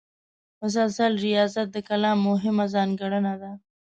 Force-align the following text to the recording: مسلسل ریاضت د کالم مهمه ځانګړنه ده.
مسلسل 0.61 1.11
ریاضت 1.25 1.67
د 1.71 1.77
کالم 1.87 2.17
مهمه 2.29 2.65
ځانګړنه 2.73 3.33
ده. 3.41 3.51